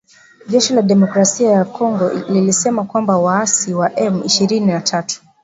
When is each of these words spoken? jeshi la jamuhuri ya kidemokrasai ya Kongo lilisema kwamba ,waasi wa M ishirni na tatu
jeshi 0.49 0.73
la 0.73 0.81
jamuhuri 0.81 0.81
ya 0.81 0.81
kidemokrasai 0.81 1.45
ya 1.47 1.65
Kongo 1.65 2.11
lilisema 2.29 2.83
kwamba 2.83 3.17
,waasi 3.17 3.73
wa 3.73 3.95
M 3.99 4.21
ishirni 4.25 4.59
na 4.59 4.81
tatu 4.81 5.21